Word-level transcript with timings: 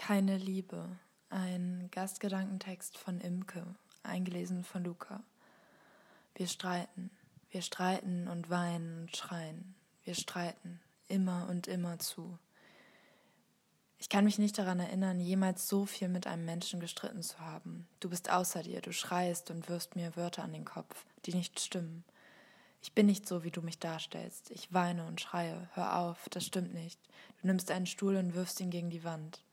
Keine 0.00 0.38
Liebe. 0.38 0.88
Ein 1.28 1.90
Gastgedankentext 1.92 2.96
von 2.96 3.20
Imke, 3.20 3.62
eingelesen 4.02 4.64
von 4.64 4.82
Luca. 4.82 5.22
Wir 6.34 6.48
streiten, 6.48 7.10
wir 7.50 7.60
streiten 7.60 8.26
und 8.26 8.48
weinen 8.48 9.02
und 9.02 9.14
schreien. 9.14 9.74
Wir 10.04 10.14
streiten 10.14 10.80
immer 11.06 11.48
und 11.50 11.68
immer 11.68 11.98
zu. 11.98 12.38
Ich 13.98 14.08
kann 14.08 14.24
mich 14.24 14.38
nicht 14.38 14.56
daran 14.56 14.80
erinnern, 14.80 15.20
jemals 15.20 15.68
so 15.68 15.84
viel 15.84 16.08
mit 16.08 16.26
einem 16.26 16.46
Menschen 16.46 16.80
gestritten 16.80 17.22
zu 17.22 17.38
haben. 17.38 17.86
Du 18.00 18.08
bist 18.08 18.30
außer 18.30 18.62
dir, 18.62 18.80
du 18.80 18.94
schreist 18.94 19.50
und 19.50 19.68
wirfst 19.68 19.96
mir 19.96 20.16
Wörter 20.16 20.44
an 20.44 20.54
den 20.54 20.64
Kopf, 20.64 21.04
die 21.26 21.34
nicht 21.34 21.60
stimmen. 21.60 22.04
Ich 22.80 22.94
bin 22.94 23.04
nicht 23.04 23.28
so, 23.28 23.44
wie 23.44 23.50
du 23.50 23.60
mich 23.60 23.78
darstellst. 23.78 24.50
Ich 24.50 24.72
weine 24.72 25.06
und 25.06 25.20
schreie. 25.20 25.68
Hör 25.74 25.98
auf, 25.98 26.26
das 26.30 26.46
stimmt 26.46 26.72
nicht. 26.72 26.98
Du 27.42 27.48
nimmst 27.48 27.70
einen 27.70 27.86
Stuhl 27.86 28.16
und 28.16 28.34
wirfst 28.34 28.60
ihn 28.60 28.70
gegen 28.70 28.88
die 28.88 29.04
Wand. 29.04 29.44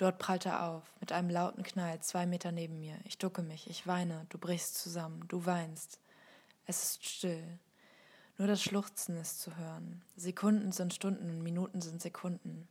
Dort 0.00 0.18
prallt 0.18 0.46
er 0.46 0.66
auf, 0.66 0.82
mit 0.98 1.12
einem 1.12 1.28
lauten 1.28 1.62
Knall, 1.62 2.00
zwei 2.00 2.24
Meter 2.24 2.52
neben 2.52 2.80
mir. 2.80 2.96
Ich 3.04 3.18
ducke 3.18 3.42
mich, 3.42 3.68
ich 3.68 3.86
weine, 3.86 4.24
du 4.30 4.38
brichst 4.38 4.78
zusammen, 4.78 5.26
du 5.28 5.44
weinst. 5.44 6.00
Es 6.64 6.82
ist 6.82 7.06
still. 7.06 7.58
Nur 8.38 8.48
das 8.48 8.62
Schluchzen 8.62 9.18
ist 9.18 9.42
zu 9.42 9.58
hören. 9.58 10.00
Sekunden 10.16 10.72
sind 10.72 10.94
Stunden 10.94 11.28
und 11.28 11.42
Minuten 11.42 11.82
sind 11.82 12.00
Sekunden. 12.00 12.66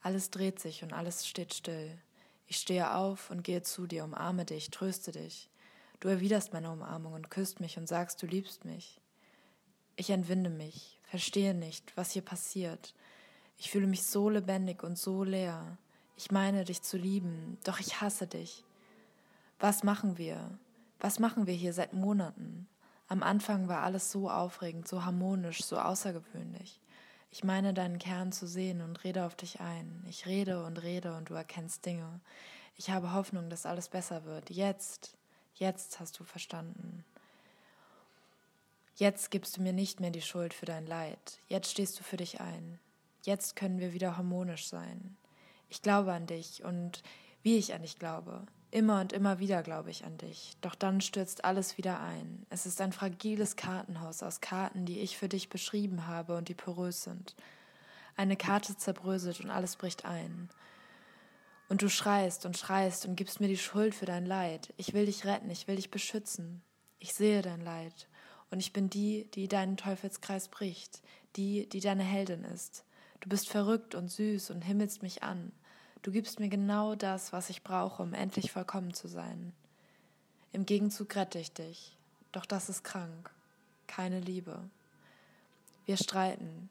Alles 0.00 0.30
dreht 0.30 0.58
sich 0.58 0.82
und 0.82 0.94
alles 0.94 1.26
steht 1.26 1.52
still. 1.52 1.98
Ich 2.46 2.56
stehe 2.56 2.94
auf 2.94 3.30
und 3.30 3.44
gehe 3.44 3.60
zu 3.60 3.86
dir, 3.86 4.04
umarme 4.04 4.46
dich, 4.46 4.70
tröste 4.70 5.12
dich. 5.12 5.50
Du 6.00 6.08
erwiderst 6.08 6.54
meine 6.54 6.70
Umarmung 6.70 7.12
und 7.12 7.30
küsst 7.30 7.60
mich 7.60 7.76
und 7.76 7.88
sagst, 7.88 8.22
du 8.22 8.26
liebst 8.26 8.64
mich. 8.64 9.02
Ich 9.96 10.08
entwinde 10.08 10.48
mich, 10.48 10.98
verstehe 11.02 11.52
nicht, 11.52 11.94
was 11.98 12.12
hier 12.12 12.22
passiert. 12.22 12.94
Ich 13.58 13.70
fühle 13.70 13.86
mich 13.86 14.04
so 14.04 14.30
lebendig 14.30 14.82
und 14.82 14.96
so 14.96 15.24
leer. 15.24 15.76
Ich 16.22 16.30
meine, 16.30 16.66
dich 16.66 16.82
zu 16.82 16.98
lieben, 16.98 17.56
doch 17.64 17.80
ich 17.80 18.02
hasse 18.02 18.26
dich. 18.26 18.62
Was 19.58 19.84
machen 19.84 20.18
wir? 20.18 20.50
Was 20.98 21.18
machen 21.18 21.46
wir 21.46 21.54
hier 21.54 21.72
seit 21.72 21.94
Monaten? 21.94 22.68
Am 23.08 23.22
Anfang 23.22 23.68
war 23.68 23.82
alles 23.82 24.12
so 24.12 24.28
aufregend, 24.28 24.86
so 24.86 25.06
harmonisch, 25.06 25.64
so 25.64 25.78
außergewöhnlich. 25.78 26.78
Ich 27.30 27.42
meine, 27.42 27.72
deinen 27.72 27.98
Kern 27.98 28.32
zu 28.32 28.46
sehen 28.46 28.82
und 28.82 29.02
rede 29.02 29.24
auf 29.24 29.34
dich 29.34 29.60
ein. 29.60 30.04
Ich 30.10 30.26
rede 30.26 30.62
und 30.62 30.82
rede 30.82 31.16
und 31.16 31.30
du 31.30 31.34
erkennst 31.34 31.86
Dinge. 31.86 32.20
Ich 32.76 32.90
habe 32.90 33.14
Hoffnung, 33.14 33.48
dass 33.48 33.64
alles 33.64 33.88
besser 33.88 34.26
wird. 34.26 34.50
Jetzt, 34.50 35.16
jetzt 35.54 36.00
hast 36.00 36.20
du 36.20 36.24
verstanden. 36.24 37.02
Jetzt 38.94 39.30
gibst 39.30 39.56
du 39.56 39.62
mir 39.62 39.72
nicht 39.72 40.00
mehr 40.00 40.10
die 40.10 40.20
Schuld 40.20 40.52
für 40.52 40.66
dein 40.66 40.86
Leid. 40.86 41.38
Jetzt 41.48 41.70
stehst 41.70 41.98
du 41.98 42.04
für 42.04 42.18
dich 42.18 42.42
ein. 42.42 42.78
Jetzt 43.22 43.56
können 43.56 43.78
wir 43.78 43.94
wieder 43.94 44.18
harmonisch 44.18 44.68
sein. 44.68 45.16
Ich 45.70 45.82
glaube 45.82 46.12
an 46.12 46.26
dich 46.26 46.62
und 46.64 47.02
wie 47.42 47.56
ich 47.56 47.72
an 47.72 47.82
dich 47.82 47.98
glaube. 47.98 48.44
Immer 48.72 49.00
und 49.00 49.12
immer 49.12 49.38
wieder 49.38 49.62
glaube 49.62 49.90
ich 49.90 50.04
an 50.04 50.18
dich. 50.18 50.56
Doch 50.60 50.74
dann 50.74 51.00
stürzt 51.00 51.44
alles 51.44 51.78
wieder 51.78 52.00
ein. 52.00 52.46
Es 52.50 52.66
ist 52.66 52.80
ein 52.80 52.92
fragiles 52.92 53.56
Kartenhaus 53.56 54.22
aus 54.22 54.40
Karten, 54.40 54.84
die 54.84 55.00
ich 55.00 55.16
für 55.16 55.28
dich 55.28 55.48
beschrieben 55.48 56.06
habe 56.06 56.36
und 56.36 56.48
die 56.48 56.54
porös 56.54 57.04
sind. 57.04 57.34
Eine 58.16 58.36
Karte 58.36 58.76
zerbröselt 58.76 59.40
und 59.40 59.50
alles 59.50 59.76
bricht 59.76 60.04
ein. 60.04 60.50
Und 61.68 61.82
du 61.82 61.88
schreist 61.88 62.46
und 62.46 62.58
schreist 62.58 63.06
und 63.06 63.16
gibst 63.16 63.40
mir 63.40 63.48
die 63.48 63.56
Schuld 63.56 63.94
für 63.94 64.06
dein 64.06 64.26
Leid. 64.26 64.74
Ich 64.76 64.92
will 64.92 65.06
dich 65.06 65.24
retten, 65.24 65.50
ich 65.50 65.66
will 65.68 65.76
dich 65.76 65.90
beschützen. 65.90 66.62
Ich 66.98 67.14
sehe 67.14 67.42
dein 67.42 67.60
Leid. 67.60 68.08
Und 68.50 68.58
ich 68.58 68.72
bin 68.72 68.90
die, 68.90 69.30
die 69.30 69.46
deinen 69.48 69.76
Teufelskreis 69.76 70.48
bricht, 70.48 71.02
die, 71.36 71.68
die 71.68 71.80
deine 71.80 72.02
Heldin 72.02 72.44
ist. 72.44 72.84
Du 73.20 73.28
bist 73.28 73.48
verrückt 73.48 73.94
und 73.94 74.10
süß 74.10 74.50
und 74.50 74.62
himmelst 74.62 75.02
mich 75.02 75.22
an. 75.22 75.52
Du 76.02 76.12
gibst 76.12 76.40
mir 76.40 76.48
genau 76.48 76.94
das, 76.94 77.32
was 77.32 77.50
ich 77.50 77.62
brauche, 77.62 78.02
um 78.02 78.14
endlich 78.14 78.52
vollkommen 78.52 78.94
zu 78.94 79.06
sein. 79.06 79.52
Im 80.52 80.64
Gegenzug 80.64 81.14
rette 81.14 81.38
ich 81.38 81.52
dich. 81.52 81.96
Doch 82.32 82.46
das 82.46 82.70
ist 82.70 82.84
krank. 82.84 83.30
Keine 83.86 84.18
Liebe. 84.18 84.58
Wir 85.84 85.98
streiten. 85.98 86.70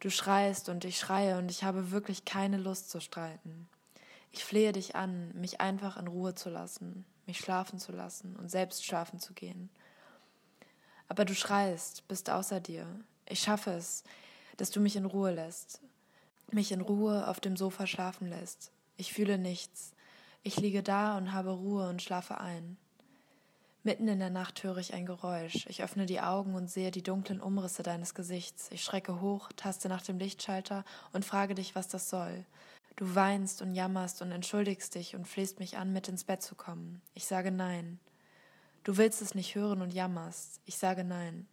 Du 0.00 0.10
schreist 0.10 0.68
und 0.68 0.84
ich 0.84 0.98
schreie 0.98 1.38
und 1.38 1.50
ich 1.50 1.64
habe 1.64 1.90
wirklich 1.90 2.26
keine 2.26 2.58
Lust 2.58 2.90
zu 2.90 3.00
streiten. 3.00 3.68
Ich 4.32 4.44
flehe 4.44 4.72
dich 4.72 4.94
an, 4.94 5.32
mich 5.34 5.62
einfach 5.62 5.96
in 5.96 6.06
Ruhe 6.06 6.34
zu 6.34 6.50
lassen, 6.50 7.06
mich 7.24 7.38
schlafen 7.38 7.78
zu 7.78 7.92
lassen 7.92 8.36
und 8.36 8.50
selbst 8.50 8.84
schlafen 8.84 9.18
zu 9.18 9.32
gehen. 9.32 9.70
Aber 11.08 11.24
du 11.24 11.34
schreist, 11.34 12.06
bist 12.06 12.28
außer 12.28 12.60
dir. 12.60 12.86
Ich 13.26 13.40
schaffe 13.40 13.70
es, 13.70 14.04
dass 14.58 14.70
du 14.70 14.80
mich 14.80 14.96
in 14.96 15.06
Ruhe 15.06 15.30
lässt, 15.30 15.80
mich 16.52 16.72
in 16.72 16.80
Ruhe 16.80 17.28
auf 17.28 17.40
dem 17.40 17.56
Sofa 17.56 17.86
schlafen 17.86 18.28
lässt. 18.28 18.72
Ich 18.96 19.12
fühle 19.12 19.38
nichts. 19.38 19.92
Ich 20.42 20.58
liege 20.58 20.82
da 20.82 21.16
und 21.16 21.32
habe 21.32 21.50
Ruhe 21.50 21.88
und 21.88 22.02
schlafe 22.02 22.40
ein. 22.40 22.76
Mitten 23.82 24.08
in 24.08 24.18
der 24.18 24.30
Nacht 24.30 24.64
höre 24.64 24.78
ich 24.78 24.94
ein 24.94 25.06
Geräusch. 25.06 25.66
Ich 25.68 25.82
öffne 25.82 26.06
die 26.06 26.20
Augen 26.20 26.54
und 26.54 26.68
sehe 26.68 26.90
die 26.90 27.02
dunklen 27.04 27.40
Umrisse 27.40 27.82
deines 27.84 28.14
Gesichts. 28.14 28.68
Ich 28.72 28.82
schrecke 28.82 29.20
hoch, 29.20 29.50
taste 29.54 29.88
nach 29.88 30.02
dem 30.02 30.18
Lichtschalter 30.18 30.84
und 31.12 31.24
frage 31.24 31.54
dich, 31.54 31.74
was 31.76 31.86
das 31.86 32.10
soll. 32.10 32.44
Du 32.96 33.14
weinst 33.14 33.62
und 33.62 33.74
jammerst 33.74 34.22
und 34.22 34.32
entschuldigst 34.32 34.94
dich 34.94 35.14
und 35.14 35.28
flehst 35.28 35.60
mich 35.60 35.76
an, 35.76 35.92
mit 35.92 36.08
ins 36.08 36.24
Bett 36.24 36.42
zu 36.42 36.54
kommen. 36.54 37.00
Ich 37.14 37.26
sage 37.26 37.52
nein. 37.52 38.00
Du 38.82 38.96
willst 38.96 39.20
es 39.20 39.34
nicht 39.34 39.54
hören 39.54 39.82
und 39.82 39.92
jammerst. 39.92 40.60
Ich 40.64 40.78
sage 40.78 41.04
nein. 41.04 41.46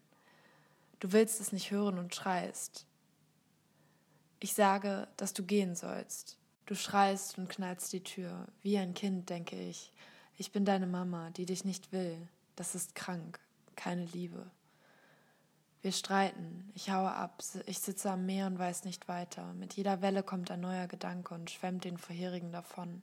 Du 0.99 1.11
willst 1.11 1.41
es 1.41 1.51
nicht 1.51 1.69
hören 1.69 1.99
und 1.99 2.15
schreist. 2.15 2.85
Ich 4.43 4.55
sage, 4.55 5.07
dass 5.15 5.31
du 5.31 5.41
gehen 5.43 5.73
sollst. 5.73 6.37
Du 6.65 6.75
schreist 6.75 7.37
und 7.37 7.47
knallst 7.47 7.93
die 7.93 8.03
Tür. 8.03 8.45
Wie 8.61 8.77
ein 8.77 8.93
Kind, 8.93 9.29
denke 9.29 9.55
ich. 9.55 9.93
Ich 10.37 10.51
bin 10.51 10.65
deine 10.65 10.85
Mama, 10.85 11.29
die 11.29 11.45
dich 11.45 11.63
nicht 11.63 11.93
will. 11.93 12.17
Das 12.57 12.75
ist 12.75 12.93
krank. 12.93 13.39
Keine 13.77 14.03
Liebe. 14.03 14.45
Wir 15.81 15.93
streiten. 15.93 16.69
Ich 16.75 16.89
haue 16.89 17.13
ab. 17.13 17.41
Ich 17.67 17.79
sitze 17.79 18.11
am 18.11 18.25
Meer 18.25 18.47
und 18.47 18.59
weiß 18.59 18.83
nicht 18.83 19.07
weiter. 19.07 19.53
Mit 19.53 19.75
jeder 19.75 20.01
Welle 20.01 20.23
kommt 20.23 20.51
ein 20.51 20.59
neuer 20.59 20.87
Gedanke 20.87 21.33
und 21.33 21.49
schwemmt 21.49 21.85
den 21.85 21.97
vorherigen 21.97 22.51
davon. 22.51 23.01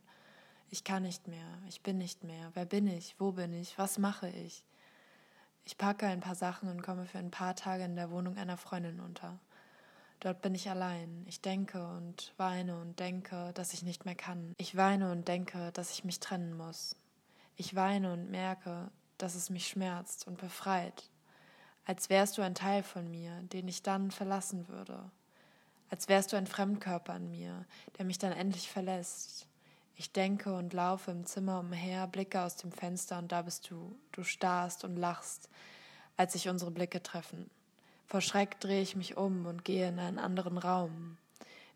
Ich 0.69 0.85
kann 0.85 1.05
nicht 1.05 1.27
mehr. 1.27 1.57
Ich 1.71 1.81
bin 1.81 1.97
nicht 1.97 2.23
mehr. 2.23 2.51
Wer 2.53 2.67
bin 2.67 2.87
ich? 2.87 3.15
Wo 3.19 3.33
bin 3.33 3.55
ich? 3.55 3.79
Was 3.79 3.97
mache 3.97 4.29
ich? 4.29 4.63
Ich 5.65 5.79
packe 5.79 6.05
ein 6.05 6.21
paar 6.21 6.35
Sachen 6.35 6.69
und 6.69 6.83
komme 6.83 7.07
für 7.07 7.19
ein 7.19 7.31
paar 7.31 7.57
Tage 7.57 7.85
in 7.85 7.97
der 7.97 8.11
Wohnung 8.11 8.37
einer 8.37 8.59
Freundin 8.59 9.01
unter. 9.01 9.39
Dort 10.21 10.43
bin 10.43 10.55
ich 10.55 10.69
allein. 10.69 11.25
Ich 11.27 11.41
denke 11.41 11.83
und 11.97 12.35
weine 12.37 12.79
und 12.79 13.01
denke, 13.01 13.53
dass 13.55 13.73
ich 13.73 13.83
nicht 13.83 14.05
mehr 14.05 14.15
kann. 14.15 14.55
Ich 14.59 14.77
weine 14.77 15.11
und 15.11 15.27
denke, 15.27 15.73
dass 15.73 15.93
ich 15.93 16.05
mich 16.05 16.21
trennen 16.21 16.57
muss. 16.57 16.95
Ich 17.57 17.75
weine 17.75 18.13
und 18.13 18.31
merke, 18.31 18.91
dass 19.17 19.35
es 19.35 19.49
mich 19.49 19.67
schmerzt 19.67 20.27
und 20.27 20.39
befreit. 20.39 21.11
Als 21.87 22.11
wärst 22.11 22.37
du 22.37 22.43
ein 22.43 22.55
Teil 22.55 22.83
von 22.83 23.11
mir, 23.11 23.33
den 23.45 23.67
ich 23.67 23.83
dann 23.83 24.11
verlassen 24.11 24.69
würde. 24.69 25.11
Als 25.89 26.09
wärst 26.09 26.33
du 26.33 26.37
ein 26.37 26.47
Fremdkörper 26.47 27.15
an 27.15 27.31
mir, 27.31 27.65
der 27.99 28.05
mich 28.05 28.19
dann 28.19 28.33
endlich 28.33 28.71
verlässt. 28.71 29.47
Ich 29.97 30.13
denke 30.13 30.55
und 30.55 30.73
laufe 30.73 31.11
im 31.11 31.25
Zimmer 31.27 31.61
umher, 31.61 32.07
blicke 32.07 32.43
aus 32.43 32.57
dem 32.57 32.73
Fenster 32.73 33.19
und 33.19 33.33
da 33.33 33.43
bist 33.43 33.71
du. 33.71 33.99
Du 34.13 34.23
starrst 34.23 34.85
und 34.85 34.97
lachst, 34.97 35.49
als 36.17 36.35
sich 36.35 36.49
unsere 36.49 36.71
Blicke 36.71 37.03
treffen. 37.03 37.51
Vor 38.11 38.21
Schreck 38.21 38.59
drehe 38.59 38.83
ich 38.83 38.97
mich 38.97 39.17
um 39.17 39.47
und 39.47 39.65
gehe 39.65 39.89
in 39.89 40.01
einen 40.01 40.19
anderen 40.19 40.59
Raum. 40.59 41.17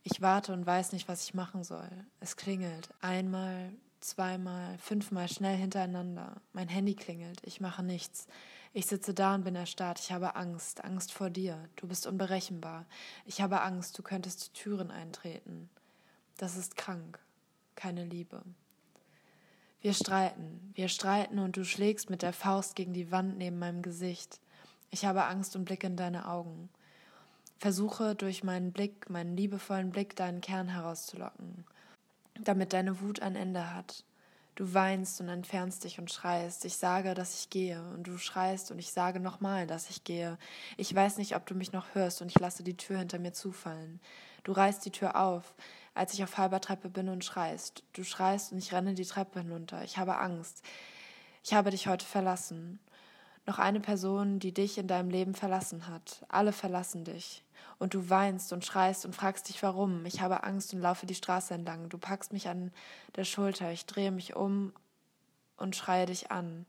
Ich 0.02 0.20
warte 0.20 0.52
und 0.52 0.66
weiß 0.66 0.90
nicht, 0.90 1.06
was 1.06 1.22
ich 1.22 1.32
machen 1.32 1.62
soll. 1.62 1.88
Es 2.18 2.36
klingelt. 2.36 2.88
Einmal, 3.00 3.72
zweimal, 4.00 4.76
fünfmal 4.78 5.28
schnell 5.28 5.56
hintereinander. 5.56 6.32
Mein 6.52 6.66
Handy 6.66 6.94
klingelt. 6.94 7.40
Ich 7.44 7.60
mache 7.60 7.84
nichts. 7.84 8.26
Ich 8.72 8.86
sitze 8.86 9.14
da 9.14 9.36
und 9.36 9.44
bin 9.44 9.54
erstarrt. 9.54 10.00
Ich 10.00 10.10
habe 10.10 10.34
Angst. 10.34 10.82
Angst 10.82 11.12
vor 11.12 11.30
dir. 11.30 11.68
Du 11.76 11.86
bist 11.86 12.04
unberechenbar. 12.04 12.84
Ich 13.26 13.40
habe 13.40 13.62
Angst, 13.62 13.96
du 13.96 14.02
könntest 14.02 14.48
die 14.48 14.60
Türen 14.60 14.90
eintreten. 14.90 15.70
Das 16.36 16.56
ist 16.56 16.76
krank. 16.76 17.20
Keine 17.76 18.02
Liebe. 18.04 18.42
Wir 19.80 19.94
streiten. 19.94 20.72
Wir 20.74 20.88
streiten 20.88 21.38
und 21.38 21.56
du 21.56 21.64
schlägst 21.64 22.10
mit 22.10 22.22
der 22.22 22.32
Faust 22.32 22.74
gegen 22.74 22.92
die 22.92 23.12
Wand 23.12 23.38
neben 23.38 23.60
meinem 23.60 23.82
Gesicht. 23.82 24.40
Ich 24.94 25.04
habe 25.04 25.24
Angst 25.24 25.56
und 25.56 25.64
blicke 25.64 25.88
in 25.88 25.96
deine 25.96 26.28
Augen. 26.28 26.68
Versuche 27.58 28.14
durch 28.14 28.44
meinen 28.44 28.70
Blick, 28.70 29.10
meinen 29.10 29.36
liebevollen 29.36 29.90
Blick, 29.90 30.14
deinen 30.14 30.40
Kern 30.40 30.68
herauszulocken, 30.68 31.64
damit 32.40 32.72
deine 32.72 33.00
Wut 33.00 33.20
ein 33.20 33.34
Ende 33.34 33.74
hat. 33.74 34.04
Du 34.54 34.72
weinst 34.72 35.20
und 35.20 35.28
entfernst 35.28 35.82
dich 35.82 35.98
und 35.98 36.12
schreist. 36.12 36.64
Ich 36.64 36.76
sage, 36.76 37.14
dass 37.14 37.40
ich 37.40 37.50
gehe. 37.50 37.82
Und 37.92 38.04
du 38.04 38.18
schreist 38.18 38.70
und 38.70 38.78
ich 38.78 38.92
sage 38.92 39.18
nochmal, 39.18 39.66
dass 39.66 39.90
ich 39.90 40.04
gehe. 40.04 40.38
Ich 40.76 40.94
weiß 40.94 41.16
nicht, 41.16 41.34
ob 41.34 41.44
du 41.44 41.56
mich 41.56 41.72
noch 41.72 41.96
hörst 41.96 42.22
und 42.22 42.28
ich 42.28 42.38
lasse 42.38 42.62
die 42.62 42.76
Tür 42.76 43.00
hinter 43.00 43.18
mir 43.18 43.32
zufallen. 43.32 43.98
Du 44.44 44.52
reißt 44.52 44.86
die 44.86 44.92
Tür 44.92 45.16
auf, 45.16 45.56
als 45.94 46.14
ich 46.14 46.22
auf 46.22 46.38
halber 46.38 46.60
Treppe 46.60 46.88
bin 46.88 47.08
und 47.08 47.24
schreist. 47.24 47.82
Du 47.94 48.04
schreist 48.04 48.52
und 48.52 48.58
ich 48.58 48.72
renne 48.72 48.94
die 48.94 49.06
Treppe 49.06 49.40
hinunter. 49.40 49.82
Ich 49.82 49.98
habe 49.98 50.18
Angst. 50.18 50.62
Ich 51.42 51.52
habe 51.52 51.70
dich 51.70 51.88
heute 51.88 52.06
verlassen. 52.06 52.78
Noch 53.46 53.58
eine 53.58 53.80
Person, 53.80 54.38
die 54.38 54.52
dich 54.52 54.78
in 54.78 54.86
deinem 54.86 55.10
Leben 55.10 55.34
verlassen 55.34 55.86
hat. 55.86 56.24
Alle 56.28 56.52
verlassen 56.52 57.04
dich. 57.04 57.44
Und 57.78 57.92
du 57.92 58.08
weinst 58.08 58.52
und 58.52 58.64
schreist 58.64 59.04
und 59.04 59.14
fragst 59.14 59.48
dich 59.48 59.62
warum. 59.62 60.06
Ich 60.06 60.20
habe 60.20 60.44
Angst 60.44 60.72
und 60.72 60.80
laufe 60.80 61.06
die 61.06 61.14
Straße 61.14 61.52
entlang. 61.52 61.88
Du 61.90 61.98
packst 61.98 62.32
mich 62.32 62.48
an 62.48 62.72
der 63.16 63.24
Schulter. 63.24 63.70
Ich 63.70 63.84
drehe 63.84 64.10
mich 64.10 64.34
um 64.34 64.72
und 65.56 65.76
schreie 65.76 66.06
dich 66.06 66.30
an, 66.30 66.64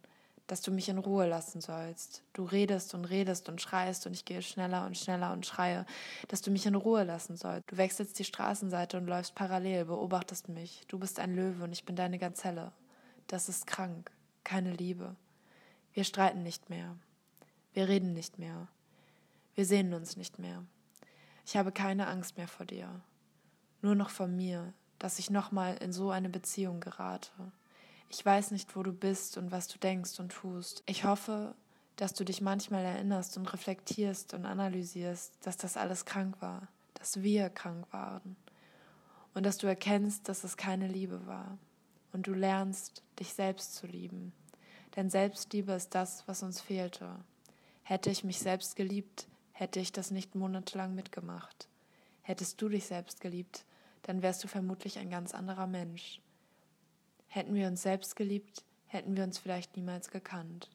dass 0.48 0.62
du 0.62 0.72
mich 0.72 0.89
in 0.89 0.98
Ruhe 0.98 1.27
lassen 1.27 1.62
sollst. 1.62 2.24
Du 2.33 2.44
redest 2.44 2.94
und 2.94 3.06
redest 3.06 3.48
und 3.48 3.62
schreist 3.62 4.06
und 4.06 4.13
ich 4.13 4.25
gehe 4.25 4.42
schneller 4.42 4.86
und 4.86 4.98
schneller 4.98 5.31
und 5.31 5.45
schreie, 5.45 5.86
dass 6.28 6.42
du 6.42 6.51
mich 6.51 6.66
in 6.66 6.75
Ruhe 6.75 7.04
lassen 7.04 7.38
sollst. 7.38 7.71
Du 7.71 7.78
wechselst 7.78 8.19
die 8.19 8.25
Straßenseite 8.25 8.98
und 8.98 9.07
läufst 9.07 9.33
parallel, 9.36 9.86
beobachtest 9.86 10.50
mich. 10.50 10.81
Du 10.88 11.00
bist 11.00 11.19
ein 11.19 11.36
Löwe 11.36 11.63
und 11.63 11.71
ich 11.71 11.86
bin 11.86 11.95
deine 11.95 12.19
Gazelle. 12.19 12.71
Das 13.28 13.50
ist 13.50 13.66
krank, 13.66 14.12
keine 14.44 14.74
Liebe. 14.74 15.16
Wir 15.95 16.03
streiten 16.03 16.44
nicht 16.44 16.69
mehr. 16.69 16.97
Wir 17.74 17.88
reden 17.88 18.12
nicht 18.12 18.38
mehr. 18.38 18.68
Wir 19.56 19.65
sehen 19.65 19.94
uns 19.94 20.18
nicht 20.18 20.39
mehr. 20.39 20.65
Ich 21.45 21.56
habe 21.56 21.71
keine 21.71 22.07
Angst 22.07 22.36
mehr 22.36 22.50
vor 22.50 22.65
dir. 22.65 23.01
Nur 23.81 23.95
noch 23.95 24.09
vor 24.09 24.27
mir, 24.27 24.74
dass 25.00 25.19
ich 25.19 25.30
nochmal 25.30 25.77
in 25.77 25.94
so 25.94 26.12
eine 26.12 26.27
Beziehung 26.30 26.81
gerate. 26.81 27.31
Ich 28.09 28.25
weiß 28.25 28.51
nicht, 28.51 28.75
wo 28.75 28.83
du 28.83 28.92
bist 28.92 29.38
und 29.38 29.51
was 29.51 29.69
du 29.69 29.80
denkst 29.80 30.19
und 30.19 30.33
tust. 30.33 30.83
Ich 30.86 31.06
hoffe, 31.06 31.56
dass 31.95 32.13
du 32.13 32.25
dich 32.25 32.42
manchmal 32.42 32.83
erinnerst 32.83 33.38
und 33.38 33.53
reflektierst 33.53 34.33
und 34.33 34.45
analysierst, 34.45 35.38
dass 35.44 35.56
das 35.56 35.77
alles 35.77 36.03
krank 36.03 36.42
war, 36.42 36.68
dass 36.95 37.24
wir 37.24 37.50
krank 37.50 37.88
waren 37.92 38.36
und 39.33 39.45
dass 39.45 39.57
du 39.59 39.68
erkennst, 39.68 40.27
dass 40.27 40.44
es 40.44 40.57
keine 40.57 40.89
Liebe 40.89 41.25
war 41.25 41.57
und 42.12 42.27
du 42.27 42.33
lernst, 42.33 43.01
dich 43.18 43.33
selbst 43.33 43.75
zu 43.75 43.88
lieben. 43.88 44.33
Denn 44.95 45.09
Selbstliebe 45.09 45.74
ist 45.74 45.94
das, 45.94 46.27
was 46.27 46.44
uns 46.44 46.62
fehlte. 46.62 47.09
Hätte 47.83 48.09
ich 48.09 48.24
mich 48.24 48.39
selbst 48.39 48.75
geliebt, 48.75 49.27
hätte 49.51 49.80
ich 49.80 49.92
das 49.92 50.12
nicht 50.12 50.36
monatelang 50.36 50.95
mitgemacht. 50.95 51.68
Hättest 52.21 52.62
du 52.62 52.69
dich 52.69 52.86
selbst 52.86 53.21
geliebt, 53.21 53.65
dann 54.03 54.21
wärst 54.21 54.44
du 54.44 54.47
vermutlich 54.47 54.97
ein 54.97 55.09
ganz 55.09 55.33
anderer 55.33 55.68
Mensch. 55.68 56.21
Hätten 57.27 57.53
wir 57.53 57.68
uns 57.68 57.81
selbst 57.81 58.15
geliebt, 58.15 58.63
hätten 58.88 59.18
wir 59.18 59.24
uns 59.24 59.38
vielleicht 59.38 59.75
niemals 59.75 60.09
gekannt. 60.09 60.69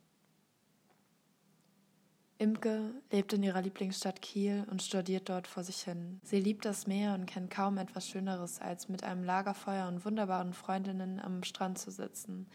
Imke 2.41 2.95
lebt 3.11 3.35
in 3.35 3.43
ihrer 3.43 3.61
Lieblingsstadt 3.61 4.23
Kiel 4.23 4.67
und 4.71 4.83
studiert 4.83 5.29
dort 5.29 5.47
vor 5.47 5.63
sich 5.63 5.83
hin. 5.83 6.21
Sie 6.23 6.41
liebt 6.41 6.65
das 6.65 6.87
Meer 6.87 7.13
und 7.13 7.27
kennt 7.27 7.51
kaum 7.51 7.77
etwas 7.77 8.09
Schöneres, 8.09 8.61
als 8.61 8.89
mit 8.89 9.05
einem 9.05 9.25
Lagerfeuer 9.25 9.87
und 9.89 10.07
wunderbaren 10.07 10.55
Freundinnen 10.55 11.21
am 11.21 11.43
Strand 11.45 11.79
zu 11.79 11.91
sitzen, 11.91 12.47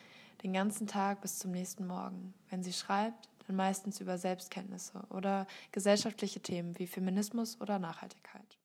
den 0.44 0.54
ganzen 0.54 0.88
Tag 0.88 1.22
bis 1.22 1.40
zum 1.40 1.52
nächsten 1.52 1.88
Morgen. 1.88 2.34
Wenn 2.50 2.64
sie 2.64 2.74
schreibt, 2.74 3.30
dann 3.48 3.56
meistens 3.56 4.02
über 4.02 4.18
Selbstkenntnisse 4.18 5.04
oder 5.10 5.48
gesellschaftliche 5.72 6.40
Themen 6.40 6.78
wie 6.80 6.88
Feminismus 6.88 7.60
oder 7.62 7.80
Nachhaltigkeit. 7.80 8.58